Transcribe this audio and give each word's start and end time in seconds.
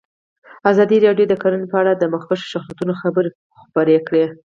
ازادي 0.71 0.97
راډیو 1.05 1.25
د 1.29 1.33
کرهنه 1.41 1.67
په 1.71 1.77
اړه 1.81 1.91
د 1.95 2.03
مخکښو 2.13 2.49
شخصیتونو 2.53 2.93
خبرې 3.01 3.29
خپرې 3.63 3.97
کړي. 4.07 4.25